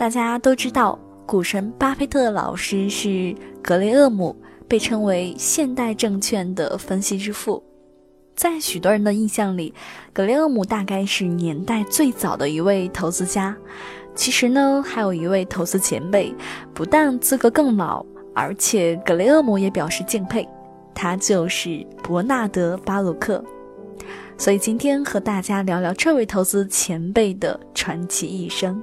[0.00, 4.34] 大家都知道，股神巴菲特老师是格雷厄姆，
[4.66, 7.62] 被称为现代证券的分析之父。
[8.34, 9.74] 在许多人的印象里，
[10.14, 13.54] 格雷厄姆大概是年代最早的一位投资家。
[14.14, 16.34] 其实呢，还有一位投资前辈，
[16.72, 18.02] 不但资格更老，
[18.34, 20.48] 而且格雷厄姆也表示敬佩。
[20.94, 23.44] 他就是伯纳德·巴鲁克。
[24.38, 28.82] 所以今天和大家聊聊这位投资前辈的传奇一生。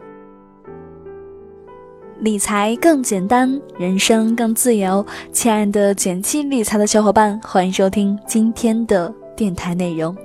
[2.19, 5.05] 理财更简单，人生更自由。
[5.31, 10.15] 亲爱的简七理财的小伙伴，欢迎收听今天的电台内容。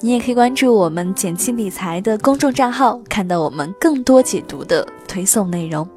[0.00, 5.88] 你也可以关注我们简七理财的公众账号，看到我们更多解读的推送内容。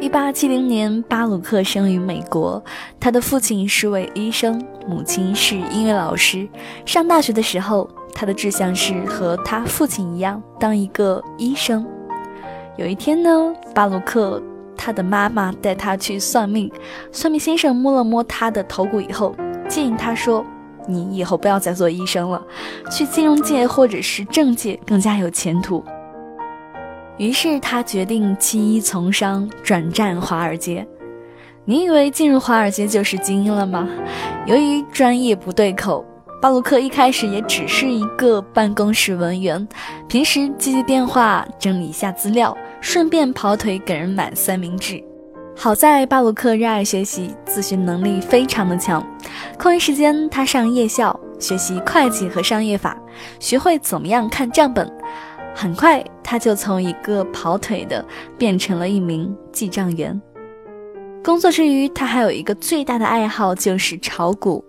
[0.00, 2.62] 一八七零年，巴鲁克生于美国，
[3.00, 6.48] 他的父亲是位医生，母亲是音乐老师。
[6.86, 11.84] 上大学的时候，他的志向是和他父亲一样，当一个医生。
[12.76, 14.42] 有一天呢，巴鲁克
[14.76, 16.72] 他的妈妈带他去算命，
[17.12, 19.36] 算命先生摸了摸他的头骨以后，
[19.68, 20.44] 建议他说
[20.88, 22.42] ：“你以后不要再做医生了，
[22.90, 25.84] 去金融界或者是政界更加有前途。”
[27.18, 30.86] 于是他决定弃医从商，转战华尔街。
[31.66, 33.86] 你以为进入华尔街就是精英了吗？
[34.46, 36.04] 由于专业不对口。
[36.42, 39.64] 巴鲁克一开始也只是一个办公室文员，
[40.08, 45.00] 平时接接电话、整理一下资料，顺便跑腿给人买三明治。
[45.56, 49.00] 好在巴鲁克热爱学习，自学能力非常的强。
[49.56, 52.98] 空余时间，他上夜校学习会计和商业法，
[53.38, 54.92] 学会怎么样看账本。
[55.54, 58.04] 很快，他就从一个跑腿的
[58.36, 60.20] 变成了一名记账员。
[61.22, 64.64] 工作之余，他还有一个最大的爱好，就是炒股。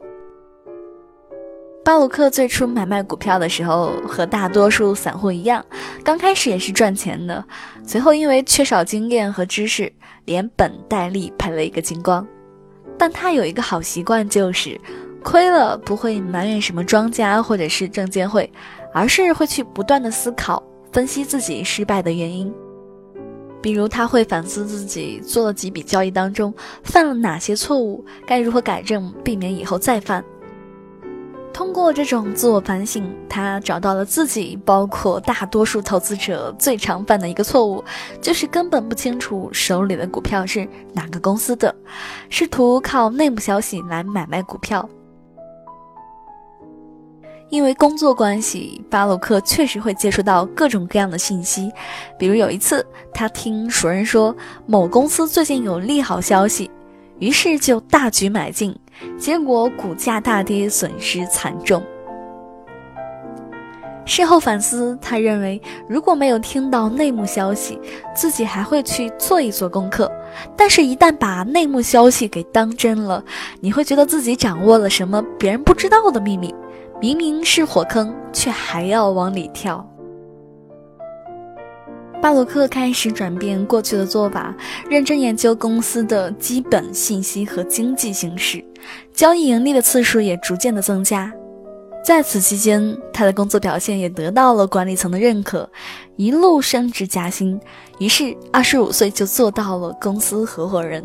[1.85, 5.63] 巴鲁克最初买卖股票的时候，和大多数散户一样，
[6.01, 7.43] 刚开始也是赚钱的。
[7.85, 9.91] 随后因为缺少经验和知识，
[10.23, 12.25] 连本带利赔了一个精光。
[12.97, 14.79] 但他有一个好习惯，就是
[15.21, 18.49] 亏了不会埋怨什么庄家或者是证监会，
[18.93, 20.63] 而是会去不断的思考、
[20.93, 22.53] 分析自己失败的原因。
[23.61, 26.53] 比如他会反思自己做了几笔交易当中
[26.83, 30.23] 犯了哪些错误，该如何改正，避免以后再犯。
[31.53, 37.83] 通过这种自我反省，他找到了自己，包括大多数投资者最常犯的一个错误，
[38.19, 41.73] 就是根本不清楚手里的股票是哪个公司的，
[42.27, 44.89] 试图靠内幕消息来买卖股票。
[47.49, 51.71] 因为工作关系，巴鲁克确实会接触到各种各样的信息，
[52.17, 56.71] 比如有一次，他听熟人说某公司最近有利好消息。
[57.19, 58.75] 于是就大举买进，
[59.17, 61.81] 结果股价大跌，损失惨重。
[64.05, 67.79] 事后反思，他认为如果没有听到内幕消息，
[68.13, 70.11] 自己还会去做一做功课。
[70.57, 73.23] 但是，一旦把内幕消息给当真了，
[73.61, 76.53] 你会觉得自己掌握了什么别人不知道的秘密，
[76.99, 79.87] 明明是火坑，却还要往里跳。
[82.23, 84.55] 巴鲁克开始转变过去的做法，
[84.89, 88.63] 认真研究公司的基本信息和经济形势，
[89.13, 91.29] 交易盈利的次数也逐渐的增加。
[92.01, 95.69] 在此期间，他的工作表现也得到了管理层的认可，
[96.15, 97.59] 一路升职加薪。
[97.99, 101.03] 于是，二十五岁就做到了公司合伙人。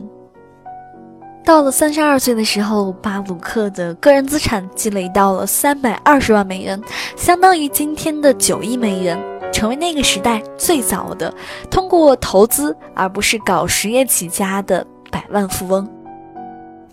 [1.45, 6.81] 到了三十二岁的时候，巴鲁克的个人资产积累到了三百二十万美元，
[7.17, 9.19] 相当于今天的九亿美元。
[9.53, 11.33] 成为那个时代最早的
[11.71, 15.89] 通过投资而不是搞实业起家的百万富翁。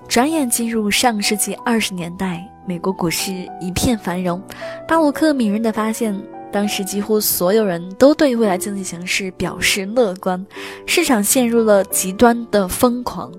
[0.07, 4.41] 转眼进入上世纪二十年代，美国股市一片繁荣。
[4.87, 6.15] 巴鲁克敏锐地发现，
[6.51, 10.45] 当时几乎所有人都对未来经济形势表示乐观，
[10.85, 13.31] 市场陷入了极端的疯狂。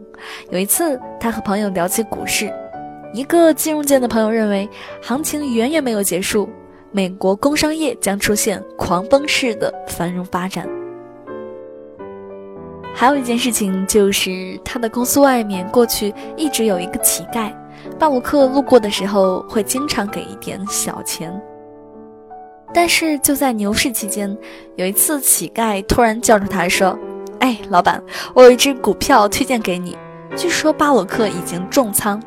[0.50, 2.53] 有一次，他和朋友聊起股市，
[3.15, 4.69] 一个金融界的朋友认为，
[5.00, 6.49] 行情远远没有结束。
[6.96, 10.66] 美国工商业将出现狂奔式的繁荣发展。
[12.94, 17.52] 还有一件事情就是，他的公司外面过去一直有一个乞丐，
[17.98, 21.38] 巴鲁克路过的时候会经常给一点小钱。
[22.72, 24.34] 但是就在牛市期间，
[24.76, 26.99] 有一次乞丐突然叫住他说
[27.40, 28.02] ：“哎，老板，
[28.32, 29.94] 我有一只股票推荐给你，
[30.34, 32.19] 据说巴鲁克已经重仓。”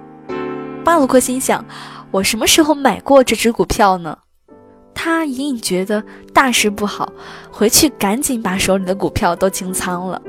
[0.86, 1.65] 巴鲁克心想
[2.12, 4.15] ：“我什么时候买过这只股票呢？”
[5.01, 6.04] 他隐隐觉得
[6.34, 7.13] 大事不好，
[7.50, 10.22] 回去赶紧把手里的股票都清仓了。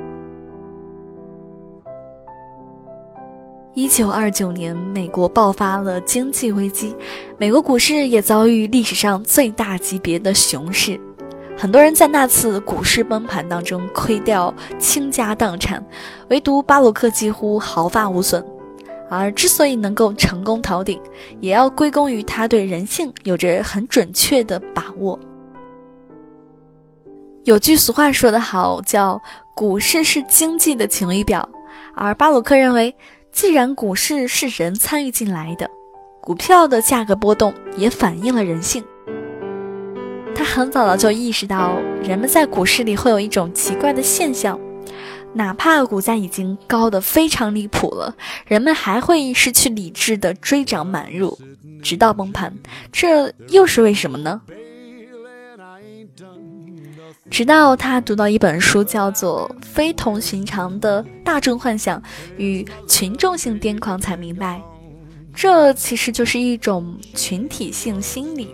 [3.75, 6.95] 一九二九年，美国爆发了经济危机，
[7.37, 11.01] 美国股市也遭遇历史上最大级别的熊市。
[11.59, 15.85] 很多人在那次股市崩盘当中亏掉倾家荡产，
[16.29, 18.41] 唯独巴鲁克几乎毫发无损。
[19.11, 21.01] 而之所以能够成功逃顶，
[21.41, 25.19] 也要归功于他对人性有着很准确的把握。
[27.45, 29.21] 有句俗话说得好，叫
[29.57, 31.49] “股市是经济的晴雨表”，
[31.97, 32.95] 而巴鲁克认为，
[33.33, 35.69] 既然股市是人参与进来的，
[36.21, 38.85] 股票的价格波动也反映了人性。
[40.35, 44.59] 他很早的就意识到，人们在股市里会有一种奇怪的现象。
[45.33, 48.15] 哪怕股价已经高得非常离谱了，
[48.47, 51.39] 人们还会失去理智的追涨买入，
[51.83, 52.53] 直到崩盘。
[52.91, 54.43] 这又是为什么呢？
[57.31, 62.03] 直到他读到一本书，叫做《非同寻常的大众幻想
[62.37, 64.61] 与群众性癫狂》，才明白，
[65.33, 68.53] 这其实就是一种群体性心理。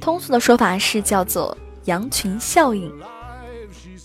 [0.00, 2.92] 通俗的说法是叫做羊群效应。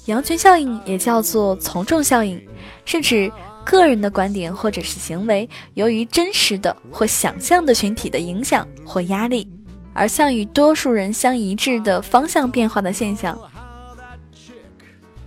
[0.08, 2.42] 羊群效应也叫做从众效应，
[2.86, 3.32] 是指
[3.66, 9.46] 个人的观点或者是行为，由于真实的或想象的群体的影响或压力，
[9.94, 13.38] 而向与多数人相一致的方向变化的现象。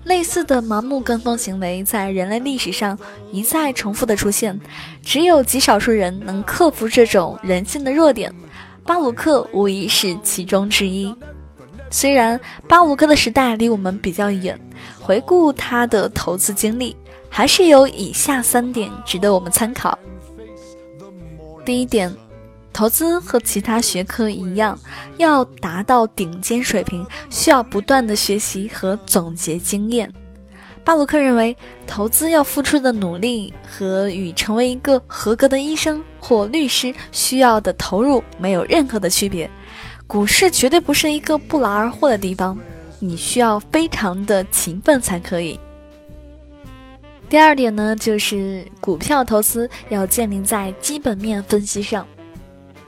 [0.05, 2.99] 类似的盲目跟风行为在人类历史上
[3.31, 4.59] 一再重复的出现，
[5.03, 8.35] 只有极少数人能克服这种人性的弱点，
[8.82, 11.15] 巴鲁克无疑是其中之一。
[11.91, 14.59] 虽然巴鲁克的时代离我们比较远。
[14.99, 16.97] 回顾他的投资经历，
[17.29, 19.99] 还是有以下三点值得我们参考。
[21.65, 22.15] 第一点，
[22.73, 24.79] 投资和其他学科一样，
[25.19, 30.11] 要达到顶尖水平，需要不断的学习和总结经验。
[30.83, 31.55] 巴鲁克认为，
[31.87, 39.51] 投资要付出的努力和与成为一个合格的医生或律师需要的投入没有任何的区别。
[40.11, 42.59] 股市绝对不是一个不劳而获的地方。
[42.99, 45.59] 你需要非常的勤奋才可以。
[47.29, 52.05] 第二点呢，就是股票投资要建立在基本面分析上。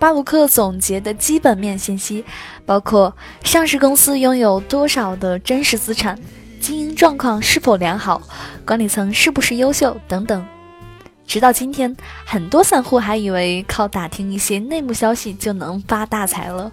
[0.01, 2.25] 巴鲁克总结的基本面信息
[2.67, 6.19] 包括上市公司拥有多少的真实资产、
[6.61, 8.21] 经营状况是否良好、
[8.67, 10.45] 管理层是不是优秀等等。
[11.33, 11.97] 直到今天，
[12.27, 16.71] 很多散户还以为靠打听一些内幕消息就能发大财了。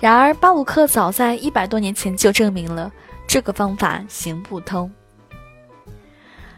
[0.00, 2.90] 然而，巴鲁克早在一百多年前就证明了
[3.28, 4.90] 这个方法行不通。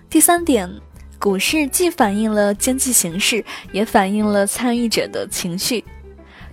[0.09, 0.81] 第三点，
[1.19, 5.85] 股市既反映了经济形势，也反映了参与者的情绪。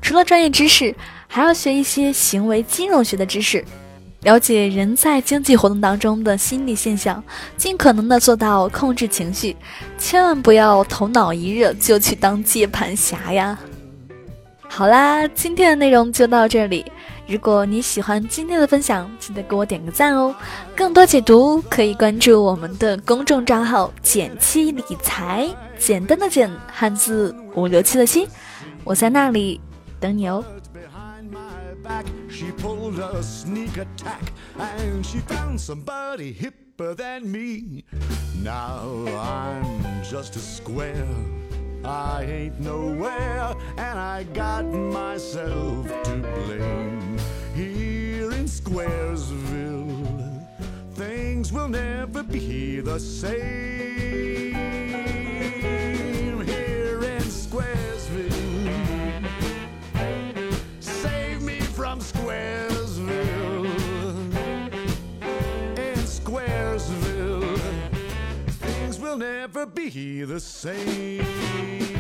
[0.02, 0.94] 除了专业知识，
[1.30, 3.64] 还要学一些行为金融学的知识。
[4.22, 7.24] 了解人在经济活动当中的心理现象，
[7.56, 9.56] 尽可能的做到控制情绪，
[9.98, 13.58] 千万不要头脑一热就去当接盘侠呀。
[14.68, 16.86] 好啦，今天的内容就到这里。
[17.28, 20.36] 如果你喜欢今天的分享，记得给我点个赞哦。
[20.76, 25.48] 更多解读可以关注我们的公众账号“简七理财”，
[25.80, 28.28] 简单的简，汉字五六七的七，
[28.84, 29.62] 我在那里
[30.00, 30.44] 等你哦。
[32.40, 37.84] She pulled a sneak attack and she found somebody hipper than me.
[38.38, 38.80] Now
[39.18, 41.06] I'm just a square.
[41.84, 47.18] I ain't nowhere, and I got myself to blame.
[47.54, 50.48] Here in Squaresville,
[50.94, 53.69] things will never be the same.
[69.20, 71.99] Never be the same.